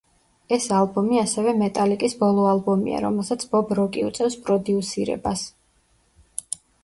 [0.55, 5.45] ეს ალბომი ასევე მეტალიკის ბოლო ალბომია, რომელსაც ბობ როკი უწევს პროდიუსირებას.